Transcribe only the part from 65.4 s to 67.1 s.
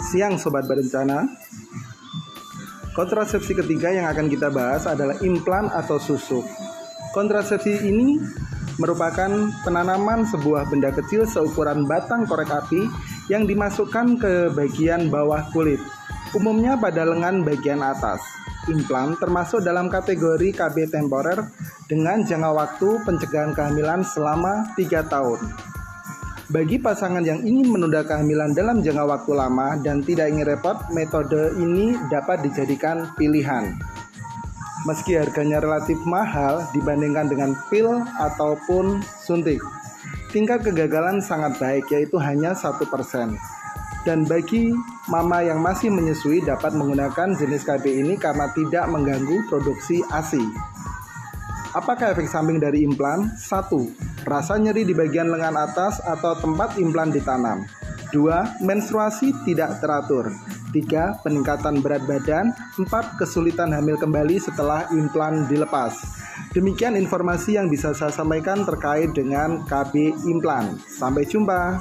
dilepas. Demikian